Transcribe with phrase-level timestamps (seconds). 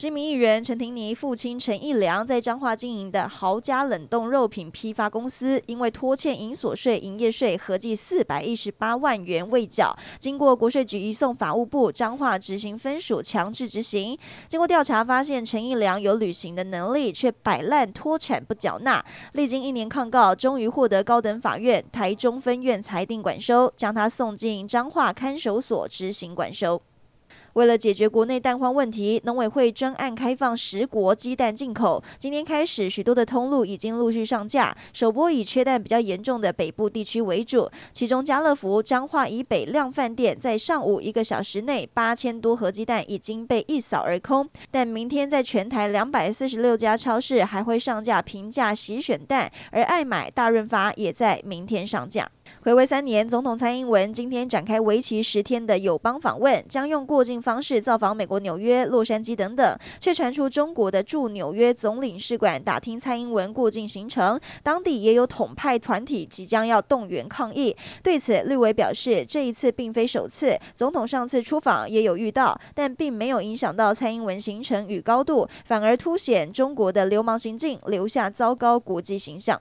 [0.00, 14.18] 知名艺人陈庭妮父亲陈义良在彰化经营的豪家冷冻肉品批发公司，因为拖欠营所税、营业税合计四百一十八万元未缴，经过国税局移送法务部彰化执行分署强制执行。
[14.48, 19.04] 经过调查发现，陈义良有履行的能力，却摆烂脱产不缴纳。
[19.32, 26.80] 历经一年抗告，终于获得高等法院台中分院裁定管收，将他送进彰化看守所执行管收。
[27.54, 32.02] 为了解决国内蛋荒问题，农委会专案开放十国鸡蛋进口。
[32.18, 34.76] 今天开始，许多的通路已经陆续上架。
[34.92, 44.48] 首波以缺蛋比较严重的北部地区为主，其中家乐福彰化以北量贩店在上午一个小时内八千多盒鸡蛋已经被一扫而空。
[44.70, 52.30] 但明天在全台两百四十六家超市还会上架平价洗选蛋，而爱买、大润发也在明天上架。
[52.62, 59.78] 回味三年，总统蔡英文今天展开为期十天的友邦访问，将用过境方式造访美国纽约、洛杉矶等等。
[59.98, 67.74] 却传出中国的驻纽约总领事馆打听蔡英文过境行程，当地也有统派团体即将要动员抗议。
[68.02, 79.58] 对此，绿委表示，这一次并非首次，总统上次出访也有遇到，但并没有影响到蔡英文行程与高度，反而凸显中国的流氓行径，留下糟糕国际形象。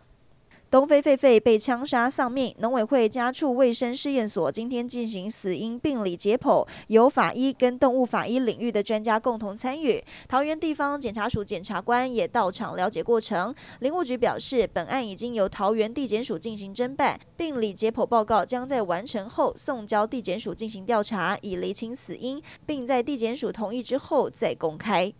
[0.72, 10.04] 东非狒狒被枪杀丧命，农委会家畜卫生试验所今天进行死因病理解剖，由法医跟动物法医领域的专家共同参与。
[10.28, 13.54] 桃园地方检察署检察官也到场了解过程。
[13.80, 25.12] 林务局表示，本案已经由桃园地检署进行侦办，病理解剖报告将在完成后送交地检署进行调查，以厘清死因，并在地检署同意之后再公开。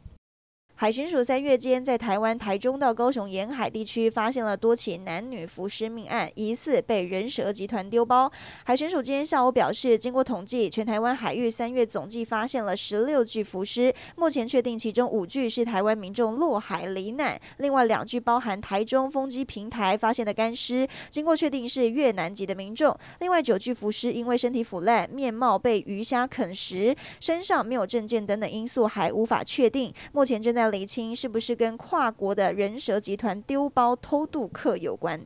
[0.82, 8.32] 海巡署三月间在台湾台中到高雄沿海地区发现了多起男女浮尸命案，疑似被人蛇集团丢包。
[8.64, 22.98] 海巡署今天下午表示，经过统计，全台湾海域三月总计发现了十六具浮尸，目前确定其中五具是台湾民众落海罹难，另外两具包含台中风机平台发现的干尸，经过确定是越南籍的民众。
[23.20, 30.69] 另外九具浮尸因为身体腐烂、面貌被鱼虾啃食、身上没有证件等等因素还无法确定，目前正在。
[30.70, 35.26] 厘清是不是跟跨国的人蛇集团丢包偷渡客有关？